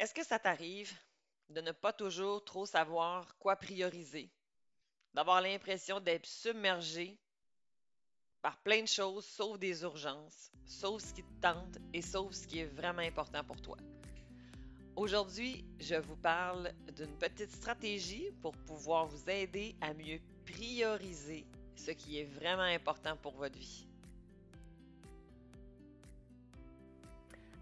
[0.00, 0.90] Est-ce que ça t'arrive
[1.50, 4.30] de ne pas toujours trop savoir quoi prioriser?
[5.12, 7.18] D'avoir l'impression d'être submergé
[8.40, 12.46] par plein de choses, sauf des urgences, sauf ce qui te tente et sauf ce
[12.46, 13.76] qui est vraiment important pour toi?
[14.96, 21.44] Aujourd'hui, je vous parle d'une petite stratégie pour pouvoir vous aider à mieux prioriser
[21.76, 23.89] ce qui est vraiment important pour votre vie.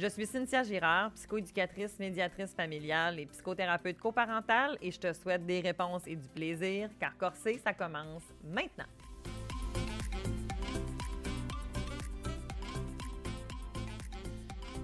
[0.00, 5.60] Je suis Cynthia Girard, psychoéducatrice, médiatrice familiale et psychothérapeute coparentale et je te souhaite des
[5.60, 8.86] réponses et du plaisir car Corsé, ça commence maintenant.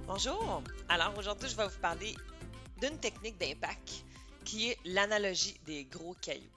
[0.06, 0.62] Bonjour!
[0.90, 2.14] Alors aujourd'hui, je vais vous parler
[2.82, 4.04] d'une technique d'impact
[4.44, 6.52] qui est l'analogie des gros cailloux.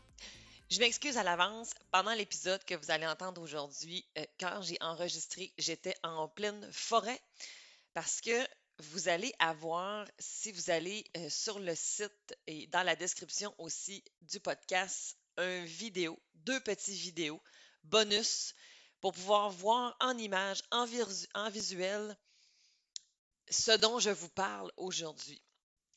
[0.70, 5.54] Je m'excuse à l'avance, pendant l'épisode que vous allez entendre aujourd'hui, euh, quand j'ai enregistré,
[5.58, 7.22] j'étais en pleine forêt
[7.94, 8.32] parce que
[8.80, 14.04] vous allez avoir, si vous allez euh, sur le site et dans la description aussi
[14.22, 17.42] du podcast, un vidéo, deux petits vidéos
[17.84, 18.56] bonus
[19.02, 20.86] pour pouvoir voir en image, en,
[21.36, 22.18] en visuel,
[23.50, 25.42] ce dont je vous parle aujourd'hui.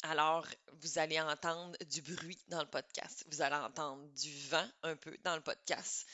[0.05, 0.47] Alors,
[0.81, 3.25] vous allez entendre du bruit dans le podcast.
[3.31, 6.07] Vous allez entendre du vent un peu dans le podcast.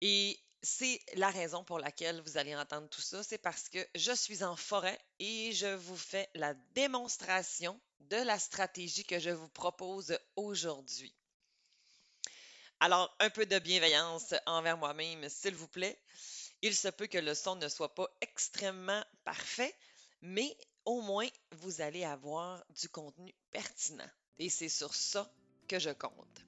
[0.00, 4.12] Et c'est la raison pour laquelle vous allez entendre tout ça, c'est parce que je
[4.12, 9.48] suis en forêt et je vous fais la démonstration de la stratégie que je vous
[9.48, 11.14] propose aujourd'hui.
[12.80, 15.98] Alors, un peu de bienveillance envers moi-même, s'il vous plaît.
[16.62, 19.74] Il se peut que le son ne soit pas extrêmement parfait,
[20.22, 24.08] mais au moins, vous allez avoir du contenu pertinent.
[24.38, 25.30] Et c'est sur ça
[25.68, 26.47] que je compte.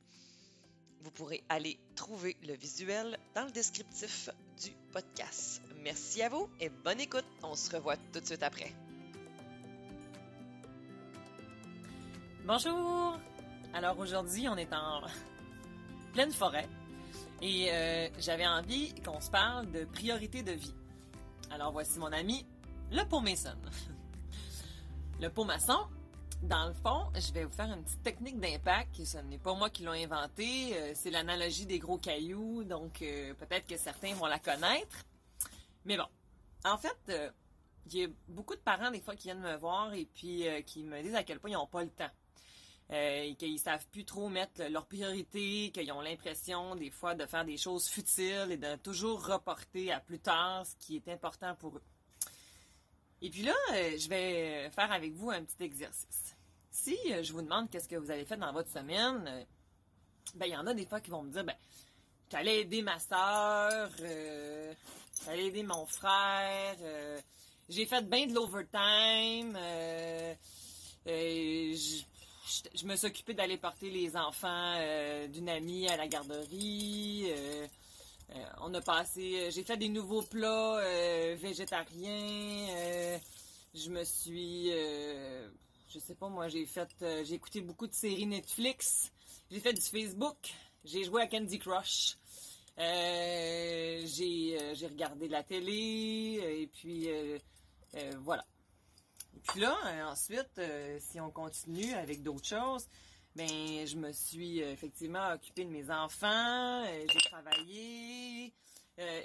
[1.03, 4.29] Vous pourrez aller trouver le visuel dans le descriptif
[4.63, 5.63] du podcast.
[5.83, 7.25] Merci à vous et bonne écoute.
[7.43, 8.75] On se revoit tout de suite après.
[12.45, 13.19] Bonjour!
[13.73, 15.01] Alors aujourd'hui, on est en
[16.13, 16.69] pleine forêt
[17.41, 20.75] et euh, j'avais envie qu'on se parle de priorité de vie.
[21.51, 22.45] Alors voici mon ami,
[22.91, 23.55] le pot maçon.
[25.21, 25.79] le pot maçon,
[26.43, 29.05] dans le fond, je vais vous faire une petite technique d'impact.
[29.05, 30.75] Ce n'est pas moi qui l'ai inventé.
[30.75, 32.65] Euh, c'est l'analogie des gros cailloux.
[32.65, 35.05] Donc, euh, peut-être que certains vont la connaître.
[35.85, 36.07] Mais bon.
[36.65, 40.45] En fait, euh, a beaucoup de parents, des fois, qui viennent me voir et puis
[40.67, 42.11] qui me disent à quel point ils n'ont pas le temps.
[42.91, 47.45] et qu'ils savent plus trop mettre leurs priorités, qu'ils ont l'impression, des fois, de faire
[47.45, 51.77] des choses futiles et de toujours reporter à plus tard ce qui est important pour
[51.77, 51.83] eux.
[53.23, 56.31] Et puis là, euh, je vais faire avec vous un petit exercice.
[56.71, 59.45] Si euh, je vous demande qu'est-ce que vous avez fait dans votre semaine, euh,
[60.37, 61.57] ben il y en a des fois qui vont me dire ben
[62.31, 64.73] j'allais aider ma euh,
[65.25, 66.77] j'allais aider mon frère,
[67.69, 69.59] j'ai fait bien de l'overtime,
[71.05, 74.79] je, me suis occupée d'aller porter les enfants
[75.29, 77.33] d'une amie à la garderie.
[78.33, 83.19] Euh, on a passé, euh, j'ai fait des nouveaux plats euh, végétariens.
[83.75, 86.89] je me suis, je sais pas moi, j'ai fait,
[87.25, 89.11] j'ai écouté beaucoup de séries Netflix.
[89.51, 90.37] J'ai fait du Facebook.
[90.85, 92.17] J'ai joué à Candy Crush.
[92.79, 94.57] j'ai,
[94.89, 97.09] regardé la télé et puis
[98.21, 98.45] voilà.
[99.37, 99.77] Et puis là,
[100.11, 100.61] ensuite,
[101.01, 102.87] si on continue avec d'autres choses,
[103.35, 103.49] ben
[103.87, 106.85] je me suis effectivement occupée de mes enfants,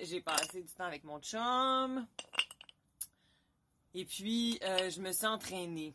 [0.05, 2.07] j'ai passé du temps avec mon chum.
[3.93, 5.93] Et puis je me suis entraînée.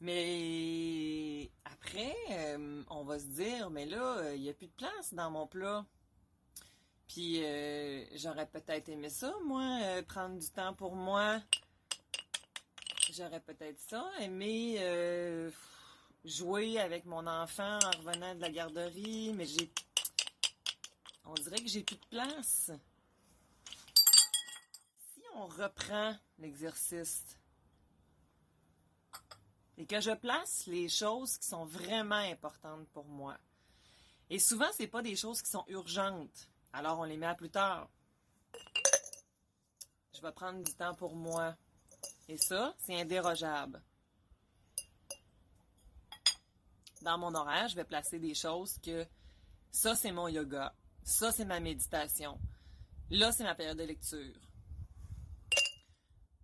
[0.00, 2.16] Mais après,
[2.88, 5.84] on va se dire, mais là, il n'y a plus de place dans mon plat.
[7.06, 7.42] Puis
[8.14, 11.40] j'aurais peut-être aimé ça, moi, prendre du temps pour moi.
[13.12, 14.78] J'aurais peut-être ça, aimé
[16.24, 19.70] jouer avec mon enfant en revenant de la garderie, mais j'ai.
[21.30, 22.72] On dirait que j'ai plus de place.
[25.14, 27.38] Si on reprend l'exercice
[29.78, 33.38] et que je place les choses qui sont vraiment importantes pour moi.
[34.28, 36.48] Et souvent, c'est pas des choses qui sont urgentes.
[36.72, 37.88] Alors, on les met à plus tard.
[40.12, 41.56] Je vais prendre du temps pour moi.
[42.28, 43.80] Et ça, c'est indérogeable
[47.02, 49.06] dans mon horaire, je vais placer des choses que
[49.70, 50.74] ça, c'est mon yoga.
[51.02, 52.38] Ça, c'est ma méditation.
[53.10, 54.36] Là, c'est ma période de lecture.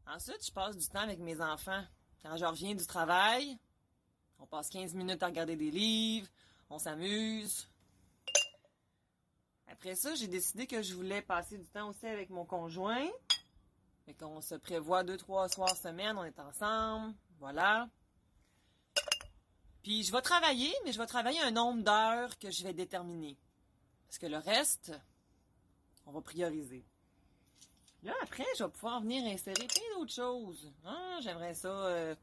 [0.07, 1.85] Ensuite, je passe du temps avec mes enfants.
[2.23, 3.59] Quand je reviens du travail,
[4.39, 6.29] on passe 15 minutes à regarder des livres,
[6.71, 7.69] on s'amuse.
[9.69, 13.09] Après ça, j'ai décidé que je voulais passer du temps aussi avec mon conjoint.
[14.05, 17.15] Fait qu'on se prévoit deux, trois soirs semaine, on est ensemble.
[17.39, 17.89] Voilà.
[19.83, 23.37] Puis je vais travailler, mais je vais travailler un nombre d'heures que je vais déterminer.
[24.19, 24.93] Parce que le reste,
[26.07, 26.83] on va prioriser.
[28.03, 30.73] Là, après, je vais pouvoir venir insérer plein d'autres choses.
[30.87, 31.69] Ah, j'aimerais ça.
[31.69, 32.15] euh,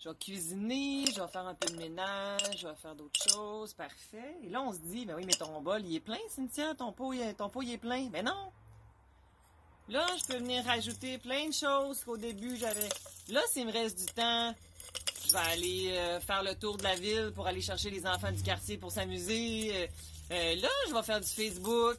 [0.00, 3.74] je vais cuisiner, je vais faire un peu de ménage, je vais faire d'autres choses.
[3.74, 4.34] Parfait.
[4.42, 6.74] Et là, on se dit, ben oui, mais ton bol, il est plein, Cynthia.
[6.74, 8.06] Ton pot, il ton est plein.
[8.06, 8.50] Ben non.
[9.88, 12.88] Là, je peux venir rajouter plein de choses qu'au début, j'avais.
[13.28, 14.52] Là, s'il me reste du temps,
[15.28, 18.32] je vais aller euh, faire le tour de la ville pour aller chercher les enfants
[18.32, 19.70] du quartier pour s'amuser.
[19.76, 19.86] Euh,
[20.30, 21.98] euh, là, je vais faire du Facebook.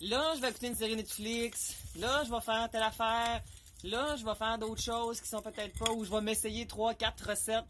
[0.00, 1.74] Là, je vais écouter une série Netflix.
[1.96, 3.40] Là, je vais faire telle affaire.
[3.84, 6.94] Là, je vais faire d'autres choses qui sont peut-être pas, ou je vais m'essayer trois,
[6.94, 7.64] quatre recettes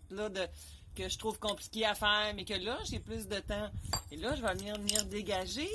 [0.95, 3.71] que je trouve compliquées à faire, mais que là, j'ai plus de temps.
[4.11, 5.71] Et là, je vais venir, venir dégager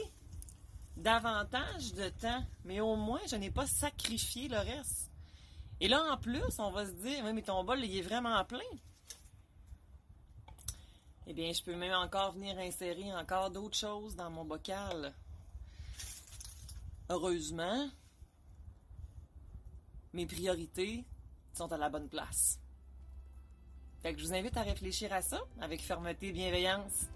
[0.98, 2.44] davantage de temps.
[2.66, 5.12] Mais au moins, je n'ai pas sacrifié le reste.
[5.80, 8.44] Et là, en plus, on va se dire, oui, mais ton bol, il est vraiment
[8.46, 8.60] plein.
[11.28, 15.14] Eh bien, je peux même encore venir insérer encore d'autres choses dans mon bocal.
[17.10, 17.90] Heureusement,
[20.14, 21.06] mes priorités
[21.54, 22.60] sont à la bonne place.
[24.02, 27.08] Fait que je vous invite à réfléchir à ça avec fermeté et bienveillance.